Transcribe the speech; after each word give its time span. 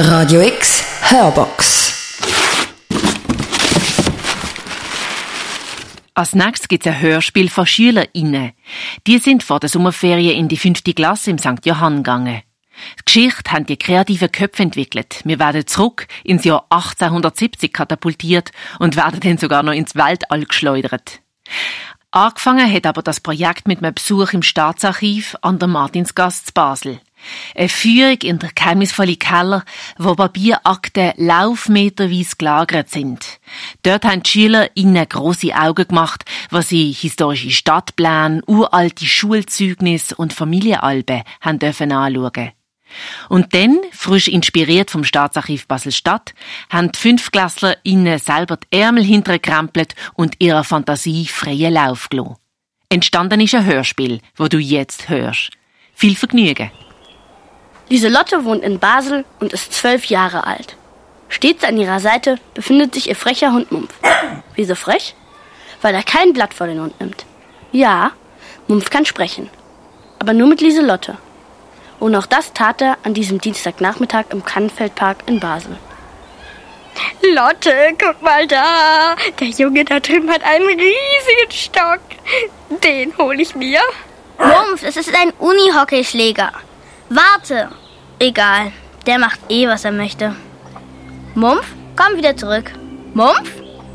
Radio 0.00 0.40
X 0.42 0.84
Hörbox. 1.10 1.92
Als 6.14 6.36
nächstes 6.36 6.68
gibt 6.68 6.86
es 6.86 6.92
ein 6.92 7.00
Hörspiel 7.00 7.48
von 7.48 7.66
SchülerInnen. 7.66 8.52
Die 9.08 9.18
sind 9.18 9.42
vor 9.42 9.58
der 9.58 9.68
Sommerferien 9.68 10.38
in 10.38 10.46
die 10.46 10.56
fünfte 10.56 10.94
Klasse 10.94 11.32
im 11.32 11.38
St. 11.38 11.66
Johann 11.66 11.96
gegangen. 11.96 12.42
Die 13.00 13.04
Geschichte 13.06 13.50
haben 13.50 13.66
die 13.66 13.76
kreativen 13.76 14.30
Köpfe 14.30 14.62
entwickelt. 14.62 15.20
Wir 15.24 15.40
werden 15.40 15.66
zurück 15.66 16.06
ins 16.22 16.44
Jahr 16.44 16.64
1870 16.70 17.72
katapultiert 17.72 18.52
und 18.78 18.94
werden 18.94 19.18
dann 19.18 19.38
sogar 19.38 19.64
noch 19.64 19.72
ins 19.72 19.96
Weltall 19.96 20.44
geschleudert. 20.44 21.22
Angefangen 22.12 22.72
hat 22.72 22.86
aber 22.86 23.02
das 23.02 23.18
Projekt 23.18 23.66
mit 23.66 23.82
einem 23.82 23.94
Besuch 23.94 24.32
im 24.32 24.44
Staatsarchiv 24.44 25.34
an 25.42 25.58
der 25.58 25.66
Martinsgasse 25.66 26.44
zu 26.44 26.52
Basel. 26.52 27.00
Eine 27.54 27.68
Führung 27.68 28.18
in 28.22 28.38
der 28.38 28.50
geheimnisvollen 28.54 29.18
Keller, 29.18 29.64
wo 29.98 30.14
Papierakten 30.14 31.12
laufmeterweise 31.16 32.36
gelagert 32.36 32.90
sind. 32.90 33.40
Dort 33.82 34.04
haben 34.04 34.22
die 34.22 34.30
Schüler 34.30 34.70
ihnen 34.74 35.08
grosse 35.08 35.54
Augen 35.54 35.88
gemacht, 35.88 36.24
wo 36.50 36.60
sie 36.60 36.92
historische 36.92 37.50
Stadtpläne, 37.50 38.42
uralte 38.46 39.06
Schulzeugnisse 39.06 40.14
und 40.14 40.32
Familienalben 40.32 41.22
haben 41.40 41.58
dürfen 41.58 41.92
anschauen. 41.92 42.52
Und 43.28 43.54
dann, 43.54 43.80
frisch 43.92 44.28
inspiriert 44.28 44.90
vom 44.90 45.04
Staatsarchiv 45.04 45.66
Basel-Stadt, 45.66 46.34
haben 46.70 46.92
die 46.92 46.98
Fünfklässler 46.98 47.76
ihnen 47.82 48.18
selber 48.18 48.56
die 48.56 48.78
Ärmel 48.78 49.04
hintergekrempelt 49.04 49.94
und 50.14 50.36
ihrer 50.38 50.64
Fantasie 50.64 51.26
freien 51.26 51.74
Lauf 51.74 52.08
gelassen. 52.08 52.36
Entstanden 52.88 53.40
ist 53.40 53.54
ein 53.54 53.66
Hörspiel, 53.66 54.20
wo 54.36 54.48
du 54.48 54.58
jetzt 54.58 55.08
hörst. 55.10 55.50
Viel 55.94 56.16
Vergnügen! 56.16 56.70
Lieselotte 57.88 58.44
wohnt 58.44 58.62
in 58.62 58.78
Basel 58.78 59.24
und 59.40 59.52
ist 59.52 59.72
zwölf 59.72 60.06
Jahre 60.06 60.46
alt. 60.46 60.76
Stets 61.28 61.64
an 61.64 61.78
ihrer 61.78 62.00
Seite 62.00 62.36
befindet 62.54 62.94
sich 62.94 63.08
ihr 63.08 63.16
frecher 63.16 63.52
Hund 63.52 63.72
Mumpf. 63.72 63.94
Wieso 64.54 64.74
frech? 64.74 65.14
Weil 65.80 65.94
er 65.94 66.02
kein 66.02 66.32
Blatt 66.32 66.54
vor 66.54 66.66
den 66.66 66.80
Hund 66.80 66.98
nimmt. 67.00 67.24
Ja, 67.72 68.12
Mumpf 68.66 68.90
kann 68.90 69.04
sprechen. 69.04 69.48
Aber 70.18 70.32
nur 70.32 70.48
mit 70.48 70.60
Lieselotte. 70.60 71.16
Und 72.00 72.14
auch 72.14 72.26
das 72.26 72.52
tat 72.52 72.80
er 72.82 72.98
an 73.02 73.14
diesem 73.14 73.40
Dienstagnachmittag 73.40 74.26
im 74.30 74.44
Kannfeldpark 74.44 75.18
in 75.26 75.40
Basel. 75.40 75.76
Lotte, 77.22 77.72
guck 77.98 78.20
mal 78.22 78.46
da. 78.46 79.16
Der 79.40 79.48
Junge 79.48 79.84
da 79.84 80.00
drüben 80.00 80.30
hat 80.30 80.42
einen 80.44 80.66
riesigen 80.66 81.50
Stock. 81.50 82.00
Den 82.82 83.16
hole 83.16 83.40
ich 83.40 83.54
mir. 83.54 83.80
Mumpf, 84.38 84.82
es 84.82 84.96
ist 84.96 85.14
ein 85.14 85.30
Unihockeyschläger. 85.38 86.52
Warte. 87.10 87.68
Egal, 88.18 88.72
der 89.06 89.18
macht 89.18 89.40
eh, 89.48 89.66
was 89.66 89.84
er 89.84 89.92
möchte. 89.92 90.34
Mumpf, 91.34 91.74
komm 91.96 92.18
wieder 92.18 92.36
zurück. 92.36 92.70
Mumpf, 93.14 93.50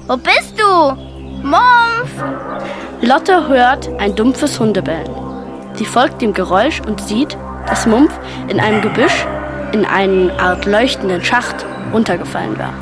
wo 0.07 0.17
bist 0.17 0.59
du? 0.59 0.95
Mumpf! 1.43 2.11
Lotte 3.01 3.47
hört 3.47 3.87
ein 3.99 4.15
dumpfes 4.15 4.59
Hundebellen. 4.59 5.11
Sie 5.75 5.85
folgt 5.85 6.21
dem 6.23 6.33
Geräusch 6.33 6.81
und 6.81 7.01
sieht, 7.01 7.37
dass 7.67 7.85
Mumpf 7.85 8.13
in 8.47 8.59
einem 8.59 8.81
Gebüsch 8.81 9.27
in 9.73 9.85
eine 9.85 10.31
Art 10.39 10.65
leuchtenden 10.65 11.23
Schacht 11.23 11.65
runtergefallen 11.93 12.57
war. 12.57 12.73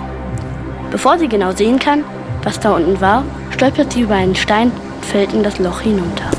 Bevor 0.91 1.17
sie 1.17 1.27
genau 1.27 1.51
sehen 1.51 1.79
kann, 1.79 2.05
was 2.43 2.59
da 2.59 2.71
unten 2.75 3.01
war, 3.01 3.23
stolpert 3.49 3.91
sie 3.91 4.01
über 4.01 4.15
einen 4.15 4.35
Stein 4.35 4.71
und 4.71 5.05
fällt 5.05 5.33
in 5.33 5.43
das 5.43 5.59
Loch 5.59 5.81
hinunter. 5.81 6.29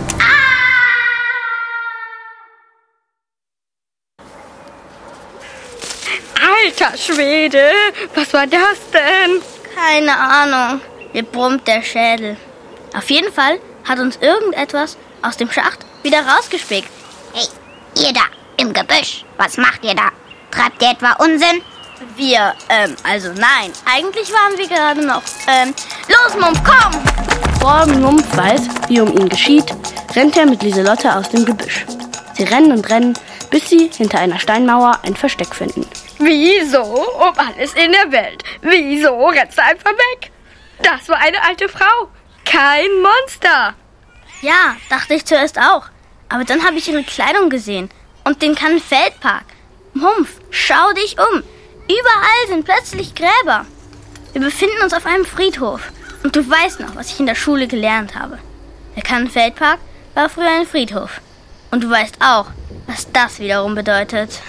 Alter 6.83 6.99
Schwede, 6.99 7.71
was 8.15 8.33
war 8.33 8.47
das 8.47 8.79
denn? 8.93 9.41
Keine 9.75 10.17
Ahnung. 10.17 10.81
Mir 11.13 11.23
brummt 11.23 11.67
der 11.69 11.83
Schädel. 11.83 12.37
Auf 12.97 13.09
jeden 13.09 13.33
Fall 13.33 13.61
hat 13.89 14.01
uns 14.01 14.17
irgendetwas 14.20 14.97
aus 15.23 15.37
dem 15.37 15.51
Schacht 15.51 15.87
wieder 16.03 16.27
rausgespickt. 16.27 16.89
Hey, 17.35 17.47
ihr 18.05 18.13
da 18.13 18.23
im 18.57 18.73
Gebüsch, 18.73 19.25
was 19.37 19.59
macht 19.59 19.85
ihr 19.85 19.95
da? 19.95 20.09
Treibt 20.51 20.83
ihr 20.83 20.91
etwa 20.91 21.13
Unsinn? 21.25 21.63
Wir, 22.17 22.55
ähm, 22.69 22.97
also 23.05 23.29
nein. 23.29 23.73
Eigentlich 23.85 24.33
waren 24.33 24.59
wir 24.59 24.67
gerade 24.67 25.07
noch, 25.07 25.23
ähm, 25.47 25.75
los, 26.09 26.35
Mumpf, 26.35 26.61
komm! 26.65 27.01
Bevor 27.55 27.87
Mumpf 27.87 28.37
weiß, 28.37 28.63
wie 28.89 29.01
um 29.01 29.17
ihn 29.17 29.29
geschieht, 29.29 29.67
rennt 30.17 30.37
er 30.37 30.47
mit 30.47 30.65
Lieselotte 30.65 31.15
aus 31.15 31.29
dem 31.29 31.45
Gebüsch. 31.45 31.87
Sie 32.35 32.42
rennen 32.42 32.73
und 32.73 32.91
rennen, 32.91 33.17
bis 33.51 33.69
sie 33.69 33.89
hinter 33.97 34.19
einer 34.19 34.41
Steinmauer 34.41 34.98
ein 35.05 35.15
Versteck 35.15 35.55
finden. 35.55 35.87
Wieso 36.25 36.83
um 36.83 37.35
alles 37.37 37.75
in 37.75 37.91
der 37.91 38.13
Welt? 38.13 38.45
Wieso 38.61 39.27
rennst 39.27 39.59
du 39.59 39.63
einfach 39.63 39.91
weg? 39.91 40.31
Das 40.81 41.09
war 41.09 41.19
eine 41.19 41.43
alte 41.43 41.69
Frau, 41.69 42.09
kein 42.45 42.89
Monster. 43.03 43.75
Ja, 44.41 44.77
dachte 44.89 45.15
ich 45.15 45.25
zuerst 45.25 45.59
auch. 45.59 45.87
Aber 46.29 46.45
dann 46.45 46.65
habe 46.65 46.77
ich 46.77 46.89
ihre 46.89 47.03
Kleidung 47.03 47.51
gesehen 47.51 47.91
und 48.25 48.41
den 48.41 48.55
Kannenfeldpark. 48.55 49.45
Mumpf, 49.95 50.41
schau 50.51 50.93
dich 50.93 51.17
um. 51.19 51.43
Überall 51.85 52.47
sind 52.49 52.65
plötzlich 52.65 53.15
Gräber. 53.15 53.67
Wir 54.33 54.41
befinden 54.43 54.83
uns 54.83 54.95
auf 54.95 55.07
einem 55.07 55.25
Friedhof. 55.25 55.91
Und 56.23 56.37
du 56.37 56.49
weißt 56.49 56.79
noch, 56.81 56.95
was 56.95 57.11
ich 57.11 57.19
in 57.19 57.27
der 57.27 57.35
Schule 57.35 57.67
gelernt 57.67 58.15
habe. 58.15 58.39
Der 58.95 59.03
Kannenfeldpark 59.03 59.81
war 60.15 60.29
früher 60.29 60.51
ein 60.51 60.67
Friedhof. 60.67 61.21
Und 61.73 61.83
du 61.83 61.91
weißt 61.91 62.19
auch, 62.21 62.47
was 62.87 63.11
das 63.13 63.41
wiederum 63.41 63.75
bedeutet. 63.75 64.41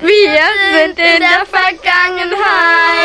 Wir 0.00 0.40
sind 0.72 0.98
in 0.98 1.20
der 1.20 1.46
Vergangenheit. 1.46 2.96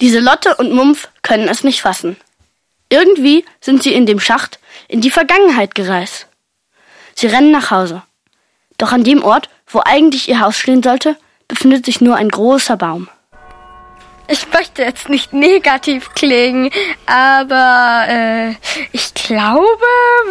Diese 0.00 0.20
Lotte 0.20 0.56
und 0.56 0.72
Mumpf 0.72 1.08
können 1.20 1.46
es 1.46 1.62
nicht 1.62 1.82
fassen. 1.82 2.16
Irgendwie 2.88 3.44
sind 3.60 3.82
sie 3.82 3.92
in 3.92 4.06
dem 4.06 4.18
Schacht 4.18 4.58
in 4.88 5.02
die 5.02 5.10
Vergangenheit 5.10 5.74
gereist. 5.74 6.26
Sie 7.14 7.26
rennen 7.26 7.50
nach 7.50 7.70
Hause. 7.70 8.02
Doch 8.78 8.92
an 8.92 9.04
dem 9.04 9.22
Ort, 9.22 9.50
wo 9.66 9.82
eigentlich 9.84 10.26
ihr 10.28 10.40
Haus 10.40 10.56
stehen 10.56 10.82
sollte, 10.82 11.18
befindet 11.50 11.84
sich 11.84 12.00
nur 12.00 12.16
ein 12.16 12.28
großer 12.28 12.76
Baum. 12.76 13.08
Ich 14.28 14.46
möchte 14.52 14.82
jetzt 14.82 15.08
nicht 15.08 15.32
negativ 15.32 16.14
klingen, 16.14 16.70
aber 17.04 18.04
äh, 18.08 18.54
ich 18.92 19.12
glaube, 19.12 19.66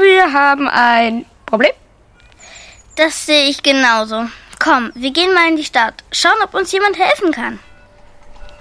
wir 0.02 0.32
haben 0.32 0.70
ein 0.70 1.26
Problem. 1.46 1.74
Das 2.96 3.26
sehe 3.26 3.50
ich 3.50 3.62
genauso. 3.62 4.28
Komm, 4.58 4.92
wir 4.96 5.12
gehen 5.12 5.34
mal 5.34 5.50
in 5.50 5.58
die 5.58 5.66
Stadt. 5.66 5.96
Schauen, 6.12 6.42
ob 6.44 6.54
uns 6.54 6.72
jemand 6.72 6.98
helfen 6.98 7.34
kann. 7.34 7.60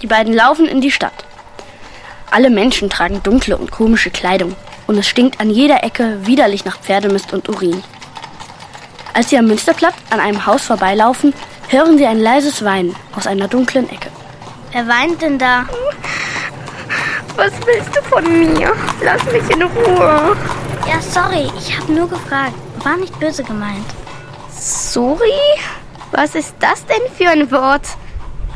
Die 0.02 0.08
beiden 0.08 0.34
laufen 0.34 0.66
in 0.66 0.80
die 0.80 0.90
Stadt. 0.90 1.24
Alle 2.30 2.50
Menschen 2.50 2.90
tragen 2.90 3.22
dunkle 3.22 3.56
und 3.56 3.70
komische 3.70 4.10
Kleidung 4.10 4.54
und 4.88 4.98
es 4.98 5.08
stinkt 5.08 5.40
an 5.40 5.50
jeder 5.50 5.84
Ecke 5.84 6.26
widerlich 6.26 6.64
nach 6.64 6.80
Pferdemist 6.80 7.32
und 7.32 7.48
Urin. 7.48 7.82
Als 9.14 9.30
sie 9.30 9.38
am 9.38 9.46
Münsterplatz 9.46 9.94
an 10.10 10.20
einem 10.20 10.46
Haus 10.46 10.66
vorbeilaufen, 10.66 11.32
hören 11.68 11.98
sie 11.98 12.06
ein 12.06 12.18
leises 12.18 12.64
Weinen 12.64 12.96
aus 13.14 13.26
einer 13.26 13.48
dunklen 13.48 13.88
Ecke. 13.90 14.10
Wer 14.72 14.88
weint 14.88 15.22
denn 15.22 15.38
da? 15.38 15.66
Was 17.36 17.52
willst 17.66 17.96
du 17.96 18.02
von 18.02 18.24
mir? 18.24 18.72
Lass 19.02 19.24
mich 19.26 19.48
in 19.50 19.62
Ruhe. 19.62 20.36
Ja, 20.86 21.00
sorry, 21.00 21.50
ich 21.58 21.78
habe 21.78 21.92
nur 21.92 22.08
gefragt. 22.08 22.54
War 22.82 22.96
nicht 22.96 23.18
böse 23.20 23.44
gemeint. 23.44 23.86
Sorry? 24.50 25.32
Was 26.10 26.34
ist 26.34 26.54
das 26.58 26.84
denn 26.86 27.02
für 27.16 27.30
ein 27.30 27.50
Wort? 27.50 27.86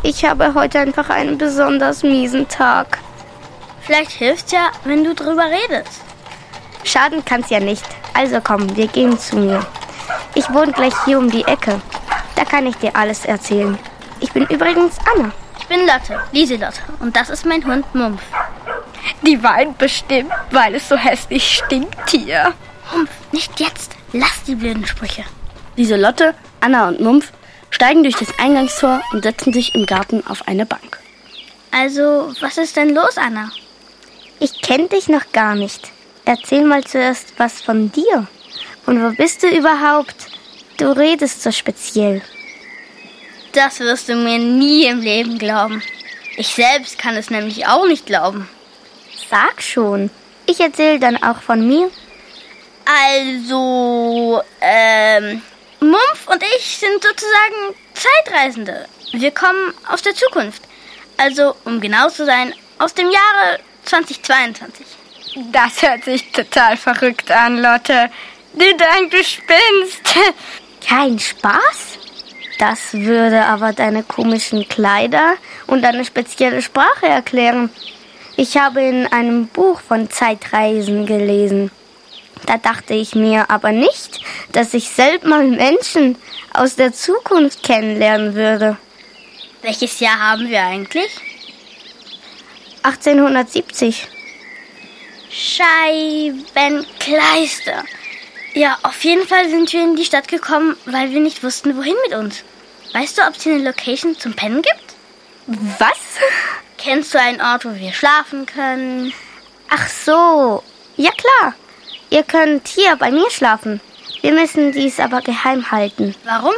Ich 0.02 0.24
habe 0.24 0.54
heute 0.54 0.80
einfach 0.80 1.10
einen 1.10 1.38
besonders 1.38 2.02
miesen 2.02 2.48
Tag. 2.48 2.98
Vielleicht 3.82 4.12
hilft's 4.12 4.52
ja, 4.52 4.70
wenn 4.84 5.04
du 5.04 5.14
drüber 5.14 5.44
redest. 5.44 6.00
Schaden 6.84 7.24
kann's 7.24 7.50
ja 7.50 7.60
nicht. 7.60 7.84
Also 8.14 8.40
komm, 8.42 8.74
wir 8.76 8.88
gehen 8.88 9.18
zu 9.18 9.36
mir. 9.36 9.64
Ich 10.34 10.52
wohne 10.52 10.72
gleich 10.72 10.94
hier 11.04 11.18
um 11.18 11.30
die 11.30 11.44
Ecke. 11.44 11.80
Da 12.42 12.48
kann 12.50 12.66
ich 12.66 12.74
dir 12.74 12.96
alles 12.96 13.24
erzählen. 13.24 13.78
Ich 14.18 14.32
bin 14.32 14.44
übrigens 14.46 14.96
Anna. 15.14 15.30
Ich 15.60 15.66
bin 15.68 15.86
Lotte, 15.86 16.20
Lieselotte. 16.32 16.80
Und 16.98 17.14
das 17.14 17.30
ist 17.30 17.46
mein 17.46 17.64
Hund 17.64 17.94
Mumpf. 17.94 18.20
Die 19.24 19.40
weint 19.44 19.78
bestimmt, 19.78 20.32
weil 20.50 20.74
es 20.74 20.88
so 20.88 20.96
hässlich 20.96 21.58
stinkt 21.64 22.10
hier. 22.10 22.52
Mumpf, 22.92 23.12
nicht 23.30 23.60
jetzt. 23.60 23.92
Lass 24.12 24.42
die 24.44 24.56
blöden 24.56 24.84
Sprüche. 24.88 25.22
Lieselotte, 25.76 26.34
Anna 26.58 26.88
und 26.88 27.00
Mumpf 27.00 27.30
steigen 27.70 28.02
durch 28.02 28.16
das 28.16 28.36
Eingangstor 28.40 29.02
und 29.12 29.22
setzen 29.22 29.52
sich 29.52 29.76
im 29.76 29.86
Garten 29.86 30.26
auf 30.26 30.48
eine 30.48 30.66
Bank. 30.66 30.98
Also, 31.70 32.32
was 32.40 32.58
ist 32.58 32.76
denn 32.76 32.92
los, 32.92 33.18
Anna? 33.18 33.52
Ich 34.40 34.62
kenne 34.62 34.88
dich 34.88 35.08
noch 35.08 35.30
gar 35.32 35.54
nicht. 35.54 35.92
Erzähl 36.24 36.64
mal 36.64 36.82
zuerst 36.82 37.34
was 37.36 37.62
von 37.62 37.92
dir. 37.92 38.26
Und 38.86 39.00
wo 39.00 39.14
bist 39.14 39.44
du 39.44 39.46
überhaupt? 39.46 40.26
Du 40.82 40.90
redest 40.90 41.44
so 41.44 41.52
speziell. 41.52 42.22
Das 43.52 43.78
wirst 43.78 44.08
du 44.08 44.16
mir 44.16 44.38
nie 44.38 44.86
im 44.86 45.00
Leben 45.00 45.38
glauben. 45.38 45.80
Ich 46.36 46.48
selbst 46.48 46.98
kann 46.98 47.14
es 47.14 47.30
nämlich 47.30 47.68
auch 47.68 47.86
nicht 47.86 48.04
glauben. 48.04 48.48
Sag 49.30 49.62
schon. 49.62 50.10
Ich 50.44 50.58
erzähle 50.58 50.98
dann 50.98 51.22
auch 51.22 51.40
von 51.40 51.64
mir. 51.68 51.88
Also, 52.84 54.42
ähm, 54.60 55.40
Mumpf 55.78 56.26
und 56.26 56.42
ich 56.56 56.78
sind 56.78 57.00
sozusagen 57.00 57.76
Zeitreisende. 57.94 58.88
Wir 59.12 59.30
kommen 59.30 59.72
aus 59.88 60.02
der 60.02 60.16
Zukunft. 60.16 60.64
Also, 61.16 61.54
um 61.64 61.80
genau 61.80 62.08
zu 62.08 62.26
sein, 62.26 62.52
aus 62.80 62.92
dem 62.92 63.06
Jahre 63.06 63.60
2022. 63.84 64.84
Das 65.52 65.80
hört 65.80 66.02
sich 66.02 66.32
total 66.32 66.76
verrückt 66.76 67.30
an, 67.30 67.62
Lotte. 67.62 68.10
Du 68.54 68.64
denkst, 68.64 69.10
du 69.10 69.22
spinnst. 69.22 70.02
Kein 70.86 71.18
Spaß? 71.18 71.98
Das 72.58 72.92
würde 72.92 73.44
aber 73.44 73.72
deine 73.72 74.02
komischen 74.02 74.68
Kleider 74.68 75.34
und 75.66 75.82
deine 75.82 76.04
spezielle 76.04 76.62
Sprache 76.62 77.06
erklären. 77.06 77.70
Ich 78.36 78.56
habe 78.56 78.82
in 78.82 79.06
einem 79.06 79.48
Buch 79.48 79.80
von 79.80 80.10
Zeitreisen 80.10 81.06
gelesen. 81.06 81.70
Da 82.46 82.56
dachte 82.56 82.94
ich 82.94 83.14
mir 83.14 83.50
aber 83.50 83.72
nicht, 83.72 84.20
dass 84.52 84.74
ich 84.74 84.88
selbst 84.88 85.26
mal 85.26 85.46
Menschen 85.46 86.16
aus 86.54 86.76
der 86.76 86.92
Zukunft 86.92 87.62
kennenlernen 87.62 88.34
würde. 88.34 88.76
Welches 89.62 90.00
Jahr 90.00 90.18
haben 90.18 90.48
wir 90.48 90.62
eigentlich? 90.62 91.10
1870. 92.82 94.08
Scheibenkleister. 95.30 97.84
Ja, 98.54 98.78
auf 98.82 99.02
jeden 99.04 99.26
Fall 99.26 99.48
sind 99.48 99.72
wir 99.72 99.82
in 99.82 99.96
die 99.96 100.04
Stadt 100.04 100.28
gekommen, 100.28 100.76
weil 100.84 101.10
wir 101.10 101.20
nicht 101.20 101.42
wussten, 101.42 101.76
wohin 101.76 101.96
mit 102.08 102.16
uns. 102.16 102.42
Weißt 102.92 103.16
du, 103.16 103.22
ob 103.22 103.36
es 103.36 103.42
hier 103.42 103.54
eine 103.54 103.64
Location 103.64 104.18
zum 104.18 104.34
Pennen 104.34 104.62
gibt? 104.62 104.94
Was? 105.78 105.98
Kennst 106.76 107.14
du 107.14 107.20
einen 107.20 107.40
Ort, 107.40 107.64
wo 107.64 107.74
wir 107.74 107.92
schlafen 107.92 108.44
können? 108.44 109.12
Ach 109.70 109.88
so. 109.88 110.62
Ja 110.96 111.10
klar. 111.12 111.54
Ihr 112.10 112.22
könnt 112.22 112.68
hier 112.68 112.96
bei 112.96 113.10
mir 113.10 113.30
schlafen. 113.30 113.80
Wir 114.20 114.32
müssen 114.32 114.72
dies 114.72 115.00
aber 115.00 115.22
geheim 115.22 115.70
halten. 115.70 116.14
Warum? 116.24 116.54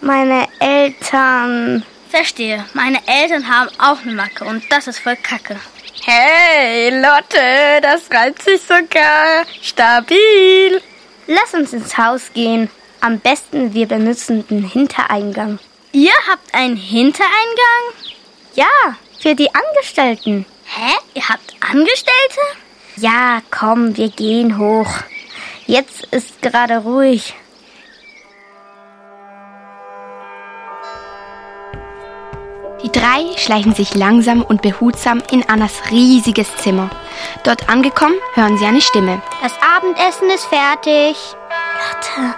Meine 0.00 0.48
Eltern. 0.60 1.84
Verstehe. 2.08 2.64
Meine 2.72 3.00
Eltern 3.06 3.48
haben 3.48 3.68
auch 3.78 4.00
eine 4.02 4.12
Macke 4.12 4.44
und 4.44 4.64
das 4.70 4.86
ist 4.86 5.00
voll 5.00 5.16
Kacke. 5.16 5.56
Hey, 6.04 6.90
Lotte, 7.00 7.80
das 7.82 8.10
reimt 8.10 8.40
sich 8.40 8.62
sogar. 8.62 9.44
Stabil. 9.60 10.80
Lass 11.26 11.54
uns 11.54 11.72
ins 11.72 11.98
Haus 11.98 12.32
gehen. 12.34 12.70
Am 13.00 13.18
besten 13.18 13.74
wir 13.74 13.86
benutzen 13.86 14.46
den 14.48 14.64
Hintereingang. 14.64 15.58
Ihr 15.92 16.12
habt 16.30 16.54
einen 16.54 16.76
Hintereingang? 16.76 17.84
Ja, 18.54 18.96
für 19.20 19.34
die 19.34 19.50
Angestellten. 19.54 20.46
Hä? 20.64 20.92
Ihr 21.14 21.28
habt 21.28 21.54
Angestellte? 21.60 22.40
Ja, 22.96 23.42
komm, 23.50 23.96
wir 23.96 24.08
gehen 24.08 24.58
hoch. 24.58 24.88
Jetzt 25.66 26.06
ist 26.12 26.42
gerade 26.42 26.78
ruhig. 26.78 27.34
Die 32.82 32.92
drei 32.92 33.36
schleichen 33.36 33.74
sich 33.74 33.94
langsam 33.94 34.42
und 34.42 34.62
behutsam 34.62 35.22
in 35.30 35.48
Annas 35.48 35.72
riesiges 35.90 36.54
Zimmer. 36.56 36.90
Dort 37.42 37.68
angekommen, 37.68 38.16
hören 38.34 38.58
sie 38.58 38.66
eine 38.66 38.80
Stimme. 38.80 39.22
Das 39.42 39.52
Abendessen 39.76 40.28
ist 40.28 40.44
fertig. 40.44 41.16
Lotte, 41.78 42.34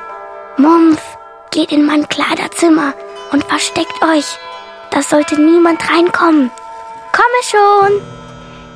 Mumpf, 0.56 1.02
geht 1.50 1.72
in 1.72 1.84
mein 1.84 2.08
Kleiderzimmer 2.08 2.94
und 3.32 3.44
versteckt 3.44 4.02
euch. 4.02 4.38
Da 4.90 5.02
sollte 5.02 5.40
niemand 5.40 5.90
reinkommen. 5.90 6.50
Komme 7.12 7.42
schon. 7.42 8.00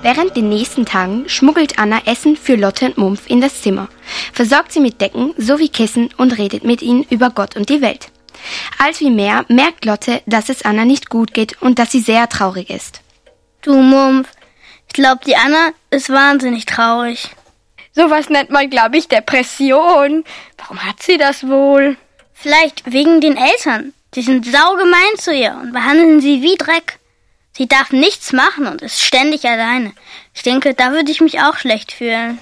Während 0.03 0.37
den 0.37 0.49
nächsten 0.49 0.85
Tagen 0.85 1.29
schmuggelt 1.29 1.79
Anna 1.79 2.01
Essen 2.07 2.37
für 2.37 2.57
Lotte 2.57 2.87
und 2.87 2.99
Mumpf 2.99 3.31
in 3.31 3.41
das 3.41 3.63
Zimmer, 3.63 3.89
versorgt 4.33 4.73
sie 4.73 4.81
mit 4.81 5.01
Decken 5.01 5.33
sowie 5.39 5.69
Kissen 5.69 6.11
und 6.17 6.39
redet 6.39 6.65
mit 6.65 6.83
ihnen 6.83 7.05
über 7.05 7.31
Gott 7.31 7.57
und 7.57 7.69
die 7.69 7.81
Welt. 7.81 8.12
Als 8.79 9.01
wie 9.01 9.11
mehr 9.11 9.45
merkt 9.49 9.85
Lotte, 9.85 10.23
dass 10.27 10.49
es 10.49 10.65
Anna 10.65 10.85
nicht 10.85 11.11
gut 11.11 11.35
geht 11.35 11.61
und 11.63 11.79
dass 11.79 11.93
sie 11.93 12.01
sehr 12.01 12.29
traurig 12.29 12.71
ist. 12.71 13.01
Du 13.63 13.75
Mumpf, 13.75 14.29
ich 14.89 14.95
glaube, 14.95 15.25
die 15.25 15.37
Anna 15.37 15.71
ist 15.91 16.11
wahnsinnig 16.11 16.67
traurig. 16.67 17.31
Sowas 17.95 18.29
nennt 18.29 18.51
man, 18.51 18.71
glaube 18.71 18.97
ich, 18.97 19.09
Depression. 19.09 20.25
Warum 20.59 20.85
hat 20.85 21.03
sie 21.03 21.19
das 21.19 21.47
wohl? 21.47 21.97
Vielleicht 22.33 22.91
wegen 22.91 23.21
den 23.21 23.37
Eltern. 23.37 23.93
Die 24.15 24.23
sind 24.23 24.45
saugemein 24.45 25.19
zu 25.19 25.33
ihr 25.33 25.59
und 25.63 25.73
behandeln 25.73 26.21
sie 26.21 26.43
wie 26.43 26.57
Dreck. 26.57 26.99
Sie 27.57 27.69
darf 27.69 27.93
nichts 27.93 28.33
machen 28.33 28.67
und 28.67 28.83
ist 28.83 29.03
ständig 29.03 29.45
alleine. 29.45 29.93
Ich 30.35 30.43
denke, 30.43 30.75
da 30.75 30.93
würde 30.93 31.11
ich 31.11 31.21
mich 31.21 31.41
auch 31.41 31.57
schlecht 31.57 31.93
fühlen. 31.93 32.39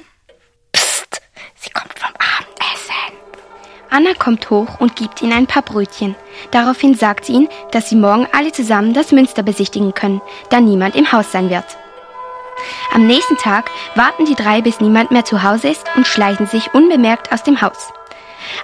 Psst, 0.72 1.20
sie 1.56 1.70
kommt. 1.70 1.89
Anna 3.90 4.14
kommt 4.14 4.50
hoch 4.50 4.78
und 4.78 4.96
gibt 4.96 5.20
ihnen 5.20 5.32
ein 5.32 5.46
paar 5.46 5.62
Brötchen. 5.62 6.14
Daraufhin 6.52 6.94
sagt 6.94 7.24
sie 7.24 7.32
ihnen, 7.32 7.48
dass 7.72 7.88
sie 7.88 7.96
morgen 7.96 8.26
alle 8.32 8.52
zusammen 8.52 8.94
das 8.94 9.12
Münster 9.12 9.42
besichtigen 9.42 9.94
können, 9.94 10.22
da 10.48 10.60
niemand 10.60 10.94
im 10.94 11.10
Haus 11.12 11.32
sein 11.32 11.50
wird. 11.50 11.64
Am 12.94 13.06
nächsten 13.06 13.36
Tag 13.36 13.70
warten 13.94 14.26
die 14.26 14.34
drei, 14.34 14.60
bis 14.60 14.80
niemand 14.80 15.10
mehr 15.10 15.24
zu 15.24 15.42
Hause 15.42 15.68
ist 15.68 15.84
und 15.96 16.06
schleichen 16.06 16.46
sich 16.46 16.72
unbemerkt 16.74 17.32
aus 17.32 17.42
dem 17.42 17.60
Haus. 17.60 17.92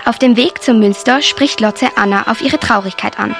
Auf 0.05 0.19
dem 0.19 0.37
Weg 0.37 0.63
zum 0.63 0.79
Münster 0.79 1.23
spricht 1.23 1.61
Lotte 1.61 1.89
Anna 1.97 2.27
auf 2.29 2.41
ihre 2.41 2.59
Traurigkeit 2.59 3.19
an. 3.19 3.35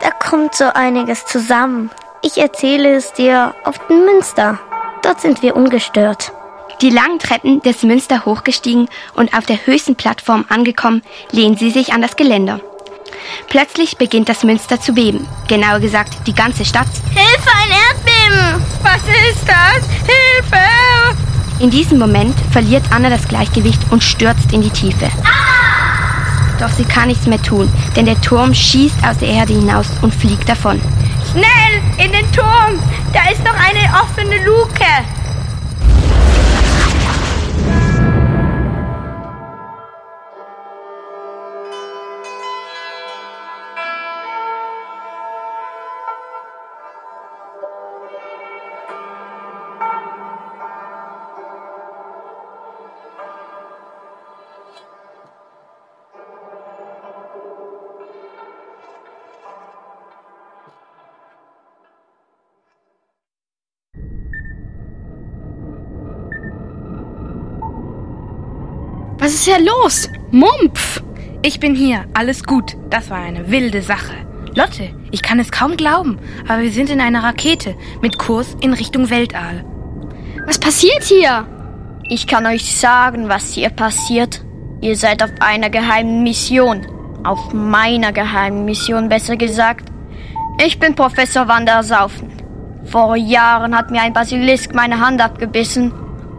Da 0.00 0.10
kommt 0.10 0.54
so 0.54 0.64
einiges 0.74 1.26
zusammen. 1.26 1.90
Ich 2.22 2.38
erzähle 2.38 2.94
es 2.94 3.12
dir 3.12 3.54
auf 3.64 3.78
dem 3.86 4.04
Münster. 4.04 4.58
Dort 5.02 5.20
sind 5.20 5.42
wir 5.42 5.56
ungestört. 5.56 6.32
Die 6.80 6.90
langen 6.90 7.18
Treppen 7.18 7.60
des 7.62 7.82
Münster 7.82 8.24
hochgestiegen 8.24 8.88
und 9.14 9.34
auf 9.34 9.46
der 9.46 9.66
höchsten 9.66 9.96
Plattform 9.96 10.44
angekommen, 10.48 11.02
lehnen 11.30 11.56
sie 11.56 11.70
sich 11.70 11.92
an 11.92 12.02
das 12.02 12.16
Geländer. 12.16 12.60
Plötzlich 13.48 13.96
beginnt 13.96 14.28
das 14.28 14.42
Münster 14.42 14.80
zu 14.80 14.92
beben. 14.92 15.26
Genauer 15.48 15.80
gesagt, 15.80 16.26
die 16.26 16.34
ganze 16.34 16.64
Stadt. 16.64 16.88
Hilfe, 17.14 17.50
ein 17.62 17.70
Erdbeben! 17.70 18.64
Was 18.82 19.02
ist 19.30 19.46
das? 19.46 19.86
Hilfe! 20.00 20.64
In 21.60 21.70
diesem 21.70 21.98
Moment 21.98 22.34
verliert 22.50 22.82
Anna 22.90 23.08
das 23.08 23.28
Gleichgewicht 23.28 23.80
und 23.90 24.02
stürzt 24.02 24.52
in 24.52 24.62
die 24.62 24.70
Tiefe. 24.70 25.08
Doch 26.58 26.70
sie 26.70 26.84
kann 26.84 27.08
nichts 27.08 27.26
mehr 27.26 27.42
tun, 27.42 27.72
denn 27.96 28.06
der 28.06 28.20
Turm 28.20 28.54
schießt 28.54 29.04
aus 29.06 29.18
der 29.18 29.28
Erde 29.28 29.54
hinaus 29.54 29.86
und 30.02 30.14
fliegt 30.14 30.48
davon. 30.48 30.80
Schnell, 31.30 32.04
in 32.04 32.12
den 32.12 32.30
Turm! 32.32 32.80
Da 33.12 33.30
ist 33.30 33.44
noch 33.44 33.54
eine 33.54 33.88
offene 34.02 34.44
Luke. 34.44 34.84
Ist 69.44 69.50
hier 69.50 69.66
los? 69.66 70.08
Mumpf! 70.30 71.02
Ich 71.42 71.60
bin 71.60 71.74
hier, 71.74 72.06
alles 72.14 72.44
gut. 72.44 72.78
Das 72.88 73.10
war 73.10 73.18
eine 73.18 73.50
wilde 73.50 73.82
Sache. 73.82 74.14
Lotte, 74.54 74.88
ich 75.10 75.20
kann 75.20 75.38
es 75.38 75.52
kaum 75.52 75.76
glauben, 75.76 76.18
aber 76.48 76.62
wir 76.62 76.70
sind 76.70 76.88
in 76.88 76.98
einer 76.98 77.22
Rakete 77.22 77.74
mit 78.00 78.18
Kurs 78.18 78.56
in 78.62 78.72
Richtung 78.72 79.10
Weltall. 79.10 79.62
Was 80.46 80.58
passiert 80.58 81.02
hier? 81.02 81.46
Ich 82.08 82.26
kann 82.26 82.46
euch 82.46 82.74
sagen, 82.74 83.28
was 83.28 83.52
hier 83.52 83.68
passiert. 83.68 84.42
Ihr 84.80 84.96
seid 84.96 85.22
auf 85.22 85.30
einer 85.40 85.68
geheimen 85.68 86.22
Mission. 86.22 86.86
Auf 87.22 87.52
meiner 87.52 88.12
geheimen 88.12 88.64
Mission, 88.64 89.10
besser 89.10 89.36
gesagt. 89.36 89.92
Ich 90.64 90.78
bin 90.78 90.94
Professor 90.94 91.48
Wandersaufen. 91.48 92.30
Vor 92.86 93.16
Jahren 93.16 93.76
hat 93.76 93.90
mir 93.90 94.00
ein 94.00 94.14
Basilisk 94.14 94.74
meine 94.74 95.00
Hand 95.00 95.20
abgebissen. 95.20 95.92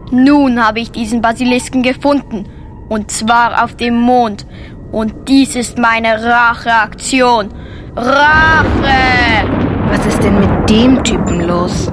Nun 0.09 0.65
habe 0.65 0.79
ich 0.79 0.89
diesen 0.89 1.21
Basilisken 1.21 1.83
gefunden. 1.83 2.49
Und 2.89 3.11
zwar 3.11 3.63
auf 3.63 3.75
dem 3.75 3.95
Mond. 3.95 4.45
Und 4.91 5.27
dies 5.27 5.55
ist 5.55 5.77
meine 5.77 6.23
Racheaktion. 6.23 7.49
Rache! 7.95 9.49
Was 9.89 10.05
ist 10.05 10.23
denn 10.23 10.39
mit 10.39 10.69
dem 10.69 11.03
Typen 11.03 11.41
los? 11.41 11.91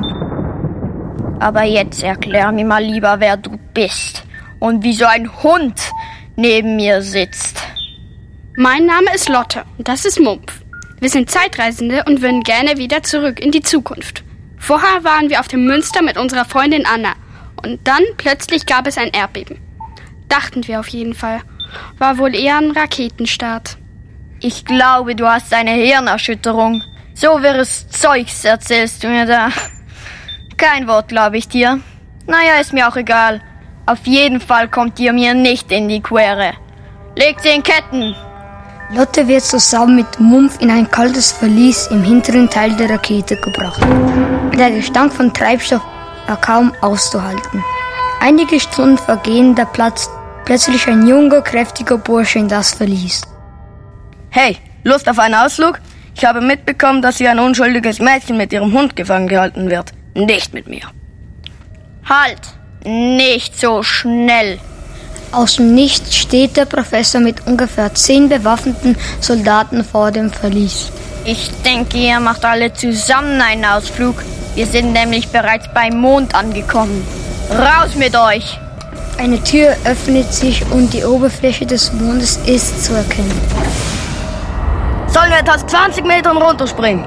Aber 1.40 1.64
jetzt 1.64 2.02
erklär 2.02 2.52
mir 2.52 2.64
mal 2.64 2.82
lieber, 2.82 3.18
wer 3.18 3.36
du 3.36 3.58
bist. 3.74 4.24
Und 4.58 4.84
wie 4.84 4.92
so 4.92 5.06
ein 5.06 5.42
Hund 5.42 5.80
neben 6.36 6.76
mir 6.76 7.02
sitzt. 7.02 7.60
Mein 8.56 8.86
Name 8.86 9.14
ist 9.14 9.28
Lotte 9.28 9.64
und 9.78 9.88
das 9.88 10.04
ist 10.04 10.20
Mumpf. 10.20 10.60
Wir 11.00 11.08
sind 11.08 11.30
Zeitreisende 11.30 12.04
und 12.06 12.22
würden 12.22 12.42
gerne 12.42 12.76
wieder 12.76 13.02
zurück 13.02 13.40
in 13.40 13.50
die 13.50 13.62
Zukunft. 13.62 14.22
Vorher 14.58 15.02
waren 15.02 15.30
wir 15.30 15.40
auf 15.40 15.48
dem 15.48 15.64
Münster 15.66 16.02
mit 16.02 16.16
unserer 16.16 16.44
Freundin 16.44 16.86
Anna. 16.86 17.14
Und 17.64 17.80
dann 17.88 18.02
plötzlich 18.18 18.66
gab 18.66 18.86
es 18.86 18.98
ein 18.98 19.08
Erdbeben. 19.08 19.58
Dachten 20.32 20.66
wir 20.66 20.80
auf 20.80 20.88
jeden 20.88 21.12
Fall. 21.12 21.40
War 21.98 22.16
wohl 22.16 22.34
eher 22.34 22.56
ein 22.56 22.70
Raketenstart. 22.70 23.76
Ich 24.40 24.64
glaube, 24.64 25.14
du 25.14 25.26
hast 25.28 25.52
eine 25.52 25.72
Hirnerschütterung. 25.72 26.82
So 27.14 27.42
wirres 27.42 27.86
Zeugs 27.90 28.42
erzählst 28.42 29.04
du 29.04 29.08
mir 29.08 29.26
da. 29.26 29.50
Kein 30.56 30.88
Wort 30.88 31.08
glaube 31.08 31.36
ich 31.36 31.48
dir. 31.48 31.80
Naja, 32.26 32.60
ist 32.62 32.72
mir 32.72 32.88
auch 32.88 32.96
egal. 32.96 33.42
Auf 33.84 34.06
jeden 34.06 34.40
Fall 34.40 34.68
kommt 34.68 34.98
ihr 35.00 35.12
mir 35.12 35.34
nicht 35.34 35.70
in 35.70 35.86
die 35.90 36.00
Quere. 36.00 36.54
Legt 37.14 37.42
sie 37.42 37.50
in 37.50 37.62
Ketten. 37.62 38.16
Lotte 38.88 39.28
wird 39.28 39.42
zusammen 39.42 39.96
mit 39.96 40.18
Mumpf 40.18 40.62
in 40.62 40.70
ein 40.70 40.90
kaltes 40.90 41.30
Verlies 41.30 41.88
im 41.88 42.02
hinteren 42.02 42.48
Teil 42.48 42.74
der 42.76 42.88
Rakete 42.88 43.36
gebracht. 43.36 43.82
Der 44.56 44.70
Gestank 44.70 45.12
von 45.12 45.30
Treibstoff 45.34 45.82
war 46.26 46.40
kaum 46.40 46.72
auszuhalten. 46.80 47.62
Einige 48.20 48.58
Stunden 48.60 48.96
vergehen, 48.96 49.54
da 49.54 49.66
platzt 49.66 50.10
plötzlich 50.44 50.86
ein 50.88 51.06
junger, 51.06 51.42
kräftiger 51.42 51.98
Bursche 51.98 52.38
in 52.38 52.48
das 52.48 52.74
Verlies. 52.74 53.22
Hey, 54.30 54.56
Lust 54.84 55.08
auf 55.08 55.18
einen 55.18 55.34
Ausflug? 55.34 55.78
Ich 56.14 56.24
habe 56.24 56.40
mitbekommen, 56.40 57.02
dass 57.02 57.18
hier 57.18 57.30
ein 57.30 57.38
unschuldiges 57.38 58.00
Mädchen 58.00 58.36
mit 58.36 58.52
ihrem 58.52 58.72
Hund 58.72 58.96
gefangen 58.96 59.28
gehalten 59.28 59.70
wird. 59.70 59.92
Nicht 60.14 60.52
mit 60.52 60.68
mir. 60.68 60.82
Halt! 62.04 62.40
Nicht 62.84 63.58
so 63.58 63.82
schnell! 63.82 64.58
Aus 65.30 65.56
dem 65.56 65.74
Nichts 65.74 66.16
steht 66.16 66.56
der 66.56 66.66
Professor 66.66 67.20
mit 67.20 67.46
ungefähr 67.46 67.94
zehn 67.94 68.28
bewaffneten 68.28 68.96
Soldaten 69.20 69.84
vor 69.84 70.10
dem 70.10 70.30
Verlies. 70.30 70.90
Ich 71.24 71.50
denke, 71.64 71.96
ihr 71.96 72.20
macht 72.20 72.44
alle 72.44 72.72
zusammen 72.72 73.40
einen 73.40 73.64
Ausflug. 73.64 74.16
Wir 74.54 74.66
sind 74.66 74.92
nämlich 74.92 75.28
bereits 75.28 75.72
beim 75.72 75.98
Mond 75.98 76.34
angekommen. 76.34 77.06
Raus 77.50 77.94
mit 77.94 78.14
euch! 78.16 78.58
Eine 79.18 79.42
Tür 79.42 79.76
öffnet 79.84 80.32
sich 80.32 80.64
und 80.72 80.92
die 80.92 81.04
Oberfläche 81.04 81.66
des 81.66 81.92
Mondes 81.92 82.38
ist 82.46 82.84
zu 82.84 82.94
erkennen. 82.94 83.40
Sollen 85.06 85.30
wir 85.30 85.38
etwas 85.38 85.66
20 85.66 86.04
Metern 86.04 86.38
runterspringen? 86.38 87.04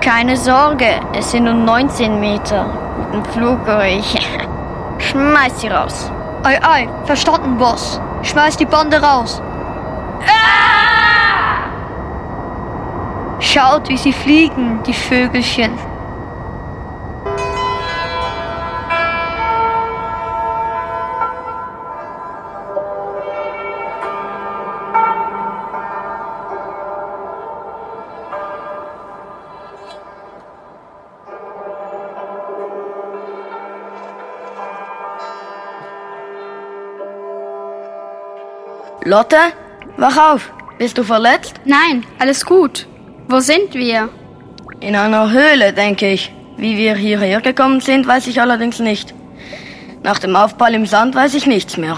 Keine 0.00 0.36
Sorge, 0.36 1.00
es 1.12 1.30
sind 1.30 1.44
nur 1.44 1.54
19 1.54 2.20
Meter. 2.20 2.66
Guten 2.96 3.24
Flug 3.32 3.68
euch. 3.68 4.14
Schmeiß 4.98 5.60
sie 5.60 5.68
raus. 5.68 6.10
Ei, 6.42 6.58
ei, 6.62 6.88
verstanden, 7.04 7.58
Boss. 7.58 8.00
Schmeiß 8.22 8.56
die 8.56 8.66
Bande 8.66 9.02
raus. 9.02 9.42
Ah! 10.22 10.70
Schaut, 13.40 13.88
wie 13.88 13.96
sie 13.98 14.12
fliegen, 14.12 14.82
die 14.86 14.94
Vögelchen. 14.94 15.72
Lotte, 39.10 39.38
wach 39.96 40.34
auf. 40.34 40.52
Bist 40.78 40.96
du 40.96 41.02
verletzt? 41.02 41.54
Nein, 41.64 42.04
alles 42.20 42.46
gut. 42.46 42.86
Wo 43.26 43.40
sind 43.40 43.74
wir? 43.74 44.08
In 44.78 44.94
einer 44.94 45.32
Höhle, 45.32 45.72
denke 45.72 46.12
ich. 46.12 46.32
Wie 46.56 46.76
wir 46.76 46.94
hierher 46.94 47.40
gekommen 47.40 47.80
sind, 47.80 48.06
weiß 48.06 48.28
ich 48.28 48.40
allerdings 48.40 48.78
nicht. 48.78 49.12
Nach 50.04 50.20
dem 50.20 50.36
Aufprall 50.36 50.74
im 50.74 50.86
Sand 50.86 51.16
weiß 51.16 51.34
ich 51.34 51.48
nichts 51.48 51.76
mehr. 51.76 51.96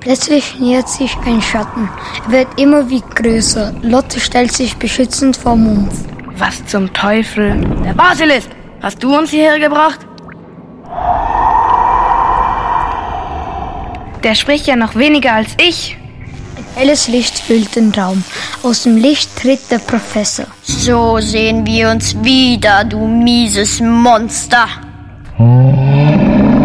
Plötzlich 0.00 0.58
nähert 0.58 0.88
sich 0.88 1.16
ein 1.24 1.40
Schatten. 1.40 1.88
Er 2.24 2.32
wird 2.32 2.60
immer 2.60 2.90
wie 2.90 3.04
größer. 3.14 3.72
Lotte 3.82 4.18
stellt 4.18 4.50
sich 4.50 4.76
beschützend 4.78 5.36
vor 5.36 5.54
Mumpf. 5.54 5.94
Was 6.38 6.66
zum 6.66 6.92
Teufel? 6.92 7.60
Der 7.84 7.94
Basilisk! 7.94 8.50
Hast 8.82 9.00
du 9.00 9.16
uns 9.16 9.30
hierher 9.30 9.60
gebracht? 9.60 10.00
Der 14.24 14.34
spricht 14.34 14.66
ja 14.66 14.74
noch 14.74 14.96
weniger 14.96 15.32
als 15.34 15.54
ich. 15.64 15.96
Helles 16.76 17.08
Licht 17.08 17.38
füllt 17.38 17.74
den 17.74 17.90
Raum. 17.92 18.22
Aus 18.62 18.82
dem 18.82 18.98
Licht 18.98 19.34
tritt 19.34 19.70
der 19.70 19.78
Professor. 19.78 20.44
So 20.62 21.18
sehen 21.20 21.64
wir 21.64 21.88
uns 21.88 22.14
wieder, 22.22 22.84
du 22.84 23.06
mieses 23.06 23.80
Monster. 23.80 24.68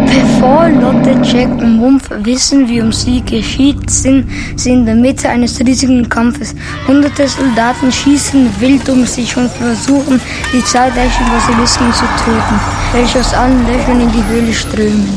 Bevor 0.04 0.68
Lotte, 0.68 1.18
Jack 1.24 1.48
und 1.52 1.78
Mumpf 1.78 2.10
wissen, 2.10 2.68
wie 2.68 2.82
um 2.82 2.92
sie 2.92 3.22
geschieht, 3.22 3.88
sind 3.88 4.28
sie 4.54 4.72
in 4.72 4.84
der 4.84 4.96
Mitte 4.96 5.30
eines 5.30 5.58
riesigen 5.60 6.06
Kampfes. 6.06 6.54
Hunderte 6.86 7.26
Soldaten 7.26 7.90
schießen 7.90 8.50
wild 8.60 8.86
um 8.90 9.06
sich 9.06 9.34
und 9.34 9.50
versuchen, 9.50 10.20
die 10.52 10.62
zahlreichen 10.62 11.24
Basilisken 11.24 11.90
zu 11.94 12.04
töten, 12.22 12.60
welche 12.92 13.18
aus 13.18 13.32
allen 13.32 13.66
Löchern 13.66 14.02
in 14.02 14.12
die 14.12 14.24
Höhle 14.26 14.52
strömen. 14.52 15.08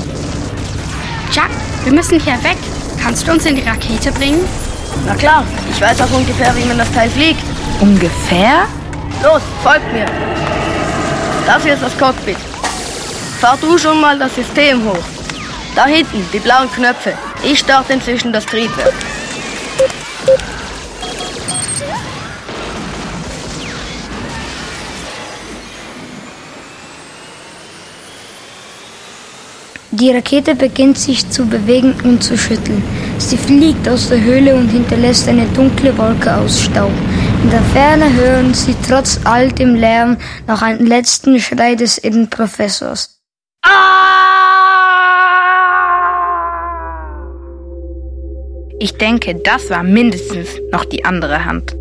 Jack, 1.34 1.50
wir 1.84 1.92
müssen 1.92 2.18
hier 2.18 2.42
weg. 2.44 2.58
Kannst 3.04 3.28
du 3.28 3.34
uns 3.34 3.46
in 3.46 3.58
die 3.58 3.62
Rakete 3.62 4.14
bringen? 4.14 4.40
Na 5.06 5.16
klar, 5.16 5.44
ich 5.72 5.82
weiß 5.82 6.02
auch 6.02 6.12
ungefähr, 6.12 6.56
wie 6.56 6.66
man 6.66 6.78
das 6.78 6.92
Teil 6.92 7.10
fliegt. 7.10 7.44
Ungefähr? 7.80 8.68
Los, 9.24 9.42
folgt 9.64 9.92
mir. 9.94 10.06
Das 11.46 11.64
hier 11.64 11.74
ist 11.74 11.84
das 11.84 11.98
Cockpit. 11.98 12.38
Fahr 13.40 13.58
du 13.62 13.78
schon 13.78 14.00
mal 14.02 14.18
das 14.18 14.34
System 14.36 14.84
hoch. 14.86 15.04
Da 15.76 15.86
hinten, 15.86 16.26
die 16.32 16.40
blauen 16.40 16.72
Knöpfe. 16.72 17.14
Ich 17.44 17.60
starte 17.60 17.94
inzwischen 17.94 18.32
das 18.32 18.46
Triebwerk. 18.46 18.94
Die 29.98 30.12
Rakete 30.12 30.56
beginnt 30.56 30.98
sich 30.98 31.30
zu 31.30 31.46
bewegen 31.46 31.96
und 32.04 32.22
zu 32.22 32.38
schütteln. 32.38 32.84
Sie 33.18 33.38
fliegt 33.38 33.88
aus 33.88 34.10
der 34.10 34.22
Höhle 34.22 34.54
und 34.54 34.68
hinterlässt 34.68 35.30
eine 35.30 35.46
dunkle 35.56 35.98
Wolke 35.98 36.36
aus 36.36 36.64
Staub. 36.64 36.92
In 37.44 37.50
der 37.50 37.62
Ferne 37.62 38.14
hören 38.14 38.54
sie 38.54 38.76
trotz 38.86 39.22
all 39.24 39.50
dem 39.54 39.74
Lärm 39.76 40.18
noch 40.48 40.62
einen 40.62 40.86
letzten 40.86 41.40
Schrei 41.40 41.76
des 41.76 41.98
irren 41.98 42.30
Professors. 42.30 43.22
Ich 48.80 48.98
denke, 48.98 49.36
das 49.36 49.70
war 49.70 49.84
mindestens 49.84 50.50
noch 50.74 50.84
die 50.84 51.06
andere 51.06 51.46
Hand. 51.46 51.74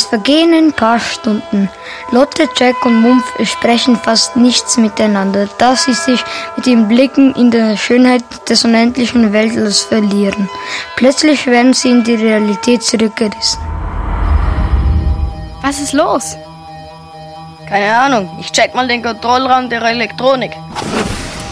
Es 0.00 0.06
vergehen 0.06 0.54
ein 0.54 0.72
paar 0.72 0.98
Stunden. 0.98 1.68
Lotte, 2.10 2.48
Jack 2.56 2.86
und 2.86 3.02
Mumpf 3.02 3.26
sprechen 3.44 3.96
fast 3.96 4.34
nichts 4.34 4.78
miteinander, 4.78 5.46
da 5.58 5.76
sie 5.76 5.92
sich 5.92 6.24
mit 6.56 6.66
ihren 6.66 6.88
Blicken 6.88 7.34
in 7.34 7.50
der 7.50 7.76
Schönheit 7.76 8.24
des 8.48 8.64
unendlichen 8.64 9.30
Weltalls 9.34 9.82
verlieren. 9.82 10.48
Plötzlich 10.96 11.46
werden 11.46 11.74
sie 11.74 11.90
in 11.90 12.02
die 12.02 12.14
Realität 12.14 12.82
zurückgerissen. 12.82 13.60
Was 15.60 15.78
ist 15.78 15.92
los? 15.92 16.38
Keine 17.68 17.94
Ahnung, 17.94 18.38
ich 18.40 18.50
check 18.50 18.74
mal 18.74 18.88
den 18.88 19.02
Kontrollraum 19.02 19.68
der 19.68 19.82
Elektronik. 19.82 20.52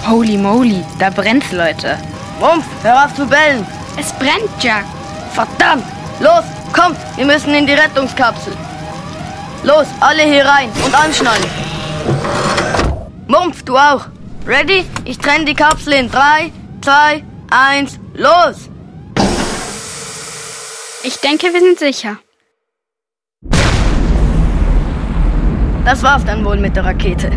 Holy 0.08 0.38
moly, 0.38 0.82
da 0.98 1.10
brennt's, 1.10 1.52
Leute. 1.52 1.98
Mumpf, 2.40 2.64
hör 2.82 3.04
auf 3.04 3.14
zu 3.14 3.26
bellen. 3.26 3.66
Es 3.98 4.10
brennt, 4.14 4.48
Jack. 4.58 4.86
Verdammt! 5.34 5.84
Los, 6.20 6.44
kommt, 6.72 6.98
wir 7.16 7.26
müssen 7.26 7.54
in 7.54 7.66
die 7.66 7.72
Rettungskapsel. 7.72 8.52
Los, 9.62 9.86
alle 10.00 10.22
hier 10.22 10.44
rein 10.44 10.70
und 10.84 10.94
anschnallen. 10.94 11.44
Mumpf, 13.26 13.62
du 13.64 13.76
auch. 13.76 14.06
Ready? 14.46 14.86
Ich 15.04 15.18
trenne 15.18 15.44
die 15.44 15.54
Kapsel 15.54 15.92
in 15.92 16.10
3, 16.10 16.52
2, 16.80 17.24
1, 17.50 18.00
los! 18.14 18.70
Ich 21.02 21.16
denke, 21.20 21.52
wir 21.52 21.60
sind 21.60 21.78
sicher. 21.78 22.18
Das 25.84 26.02
war's 26.02 26.24
dann 26.24 26.44
wohl 26.44 26.58
mit 26.58 26.76
der 26.76 26.84
Rakete. 26.84 27.30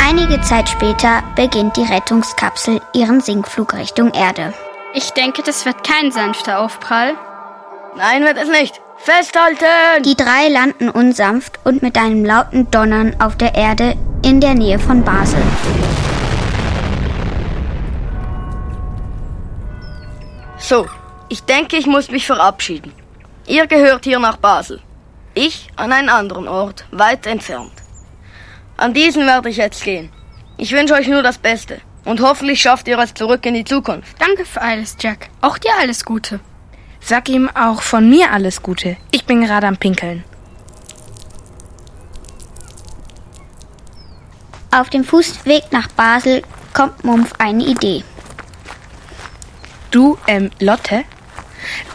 Einige 0.00 0.40
Zeit 0.40 0.68
später 0.68 1.22
beginnt 1.36 1.76
die 1.76 1.82
Rettungskapsel 1.82 2.80
ihren 2.94 3.20
Sinkflug 3.20 3.74
Richtung 3.74 4.12
Erde. 4.14 4.54
Ich 4.94 5.10
denke, 5.10 5.42
das 5.42 5.66
wird 5.66 5.84
kein 5.84 6.10
sanfter 6.10 6.60
Aufprall. 6.60 7.14
Nein, 7.96 8.24
wird 8.24 8.38
es 8.38 8.48
nicht. 8.48 8.80
Festhalten! 8.96 10.02
Die 10.02 10.16
drei 10.16 10.48
landen 10.48 10.88
unsanft 10.88 11.58
und 11.64 11.82
mit 11.82 11.96
einem 11.96 12.24
lauten 12.24 12.70
Donnern 12.70 13.14
auf 13.20 13.36
der 13.36 13.54
Erde 13.54 13.96
in 14.24 14.40
der 14.40 14.54
Nähe 14.54 14.78
von 14.78 15.04
Basel. 15.04 15.42
So, 20.58 20.86
ich 21.28 21.44
denke, 21.44 21.76
ich 21.76 21.86
muss 21.86 22.10
mich 22.10 22.26
verabschieden. 22.26 22.92
Ihr 23.46 23.66
gehört 23.66 24.04
hier 24.04 24.18
nach 24.18 24.38
Basel. 24.38 24.80
Ich 25.34 25.68
an 25.76 25.92
einen 25.92 26.08
anderen 26.08 26.48
Ort, 26.48 26.86
weit 26.90 27.26
entfernt. 27.26 27.72
An 28.76 28.94
diesen 28.94 29.26
werde 29.26 29.50
ich 29.50 29.58
jetzt 29.58 29.84
gehen. 29.84 30.10
Ich 30.56 30.72
wünsche 30.72 30.94
euch 30.94 31.08
nur 31.08 31.22
das 31.22 31.38
Beste. 31.38 31.80
Und 32.04 32.20
hoffentlich 32.20 32.60
schafft 32.60 32.88
ihr 32.88 32.98
es 32.98 33.14
zurück 33.14 33.44
in 33.44 33.54
die 33.54 33.64
Zukunft. 33.64 34.16
Danke 34.18 34.44
für 34.44 34.62
alles, 34.62 34.96
Jack. 34.98 35.28
Auch 35.40 35.58
dir 35.58 35.72
alles 35.78 36.04
Gute. 36.04 36.40
Sag 37.00 37.28
ihm 37.28 37.48
auch 37.54 37.82
von 37.82 38.08
mir 38.08 38.32
alles 38.32 38.62
Gute. 38.62 38.96
Ich 39.10 39.24
bin 39.24 39.42
gerade 39.42 39.66
am 39.66 39.76
Pinkeln. 39.76 40.24
Auf 44.70 44.90
dem 44.90 45.04
Fußweg 45.04 45.72
nach 45.72 45.88
Basel 45.88 46.42
kommt 46.74 47.04
Mumpf 47.04 47.32
eine 47.38 47.64
Idee. 47.64 48.04
Du, 49.90 50.18
ähm, 50.26 50.50
Lotte? 50.60 51.04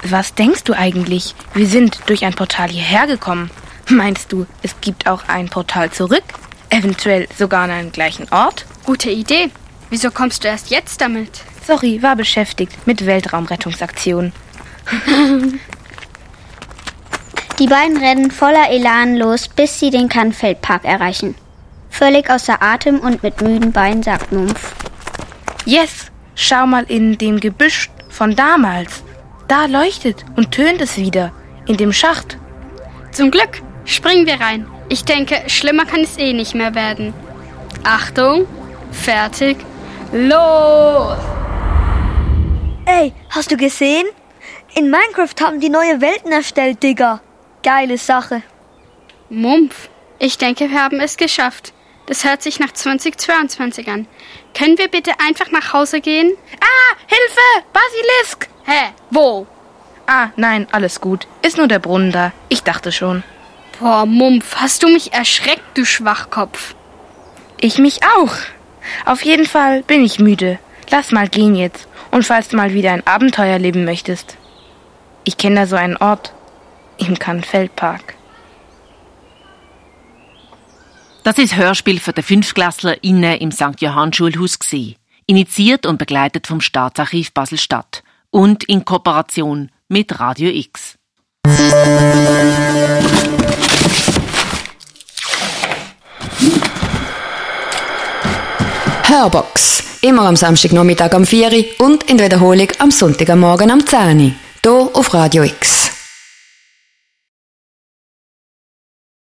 Was 0.03 0.33
denkst 0.33 0.63
du 0.63 0.73
eigentlich? 0.73 1.35
Wir 1.53 1.67
sind 1.67 1.99
durch 2.07 2.25
ein 2.25 2.33
Portal 2.33 2.69
hierher 2.69 3.07
gekommen. 3.07 3.51
Meinst 3.89 4.31
du, 4.31 4.47
es 4.61 4.79
gibt 4.81 5.07
auch 5.07 5.27
ein 5.27 5.49
Portal 5.49 5.91
zurück? 5.91 6.23
Eventuell 6.69 7.27
sogar 7.37 7.63
an 7.63 7.71
einen 7.71 7.91
gleichen 7.91 8.27
Ort? 8.31 8.65
Gute 8.85 9.11
Idee. 9.11 9.51
Wieso 9.93 10.09
kommst 10.09 10.43
du 10.43 10.47
erst 10.47 10.71
jetzt 10.71 11.01
damit? 11.01 11.41
Sorry, 11.67 12.01
war 12.01 12.15
beschäftigt 12.15 12.87
mit 12.87 13.05
Weltraumrettungsaktionen. 13.05 14.33
Die 17.59 17.67
beiden 17.67 17.97
rennen 17.97 18.31
voller 18.31 18.71
Elan 18.71 19.15
los, 19.15 19.47
bis 19.47 19.79
sie 19.79 19.91
den 19.91 20.09
Kannfeldpark 20.09 20.83
erreichen. 20.83 21.35
Völlig 21.91 22.27
außer 22.31 22.59
Atem 22.59 23.01
und 23.01 23.21
mit 23.21 23.43
müden 23.43 23.71
Beinen 23.71 24.01
sagt 24.01 24.31
Mumpf. 24.31 24.73
Yes, 25.63 26.07
schau 26.33 26.65
mal 26.65 26.85
in 26.85 27.19
dem 27.19 27.39
Gebüsch 27.39 27.91
von 28.09 28.35
damals. 28.35 29.03
Da 29.47 29.67
leuchtet 29.67 30.25
und 30.35 30.49
tönt 30.49 30.81
es 30.81 30.97
wieder. 30.97 31.31
In 31.67 31.77
dem 31.77 31.93
Schacht. 31.93 32.39
Zum 33.11 33.29
Glück. 33.29 33.61
Springen 33.85 34.25
wir 34.25 34.41
rein. 34.41 34.65
Ich 34.89 35.05
denke, 35.05 35.43
schlimmer 35.45 35.85
kann 35.85 36.01
es 36.01 36.17
eh 36.17 36.33
nicht 36.33 36.55
mehr 36.55 36.73
werden. 36.73 37.13
Achtung, 37.83 38.47
fertig, 38.91 39.57
los! 40.13 41.17
Ey, 42.85 43.13
hast 43.29 43.51
du 43.51 43.57
gesehen? 43.57 44.05
In 44.75 44.89
Minecraft 44.89 45.35
haben 45.41 45.59
die 45.59 45.69
neue 45.69 46.01
Welten 46.01 46.31
erstellt, 46.31 46.81
Digga. 46.83 47.21
Geile 47.63 47.97
Sache. 47.97 48.41
Mumpf. 49.29 49.89
Ich 50.19 50.37
denke, 50.37 50.69
wir 50.69 50.81
haben 50.81 50.99
es 50.99 51.17
geschafft. 51.17 51.73
Das 52.05 52.23
hört 52.23 52.41
sich 52.41 52.59
nach 52.59 52.71
2022 52.71 53.89
an. 53.89 54.07
Können 54.53 54.77
wir 54.77 54.89
bitte 54.89 55.11
einfach 55.25 55.51
nach 55.51 55.73
Hause 55.73 56.01
gehen? 56.01 56.33
Ah, 56.59 56.95
Hilfe! 57.07 57.67
Basilisk! 57.71 58.49
Hä? 58.65 58.93
Wo? 59.09 59.47
Ah, 60.05 60.29
nein, 60.35 60.67
alles 60.71 60.99
gut. 60.99 61.27
Ist 61.41 61.57
nur 61.57 61.67
der 61.67 61.79
Brunnen 61.79 62.11
da. 62.11 62.33
Ich 62.49 62.63
dachte 62.63 62.91
schon. 62.91 63.23
Boah, 63.79 64.05
Mumpf, 64.05 64.55
hast 64.57 64.83
du 64.83 64.87
mich 64.87 65.13
erschreckt, 65.13 65.77
du 65.77 65.85
Schwachkopf. 65.85 66.75
Ich 67.59 67.77
mich 67.77 68.01
auch. 68.17 68.33
Auf 69.05 69.23
jeden 69.23 69.45
Fall 69.45 69.83
bin 69.83 70.03
ich 70.03 70.19
müde. 70.19 70.59
Lass 70.89 71.11
mal 71.11 71.27
gehen 71.27 71.55
jetzt. 71.55 71.87
Und 72.11 72.25
falls 72.25 72.49
du 72.49 72.57
mal 72.57 72.73
wieder 72.73 72.91
ein 72.91 73.05
Abenteuer 73.07 73.59
leben 73.59 73.85
möchtest. 73.85 74.37
Ich 75.23 75.37
kenne 75.37 75.61
da 75.61 75.65
so 75.65 75.75
einen 75.75 75.97
Ort. 75.97 76.33
Im 76.97 77.17
Kannfeldpark. 77.17 78.15
Das 81.23 81.37
ist 81.37 81.55
Hörspiel 81.55 81.99
für 81.99 82.11
den 82.11 82.23
Fünftklässler 82.23 83.01
innen 83.03 83.37
im 83.39 83.51
St. 83.51 83.79
Johann 83.79 84.11
Schulhaus 84.13 84.59
gsi. 84.59 84.97
Initiiert 85.25 85.85
und 85.85 85.97
begleitet 85.97 86.47
vom 86.47 86.59
Staatsarchiv 86.59 87.33
Basel-Stadt 87.33 88.03
und 88.29 88.65
in 88.65 88.83
Kooperation 88.83 89.71
mit 89.87 90.19
Radio 90.19 90.49
X. 90.49 90.97
Hörbox. 99.13 99.83
Immer 100.01 100.25
am 100.25 100.35
Samstagnachmittag 100.35 101.13
am 101.13 101.23
4 101.23 101.51
Uhr 101.51 101.85
und 101.85 102.09
in 102.09 102.17
der 102.17 102.25
Wiederholung 102.25 102.67
am 102.79 102.89
Sonntagmorgen 102.89 103.69
am 103.69 103.85
10 103.85 104.19
Uhr. 104.19 104.31
Hier 104.63 104.89
auf 104.91 105.13
Radio 105.13 105.43
X. 105.43 105.82